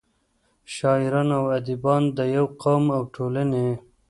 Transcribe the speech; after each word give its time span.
شاعران 0.75 1.29
او 1.39 1.45
اديبان 1.57 2.03
دَيو 2.17 2.45
قام 2.61 2.83
او 2.95 3.01
ټولنې 3.15 3.67